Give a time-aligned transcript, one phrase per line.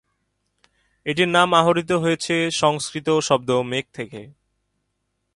[1.05, 4.21] এটির নাম আহরিত হয়েছে সংস্কৃত শব্দ মেঘ থেকে।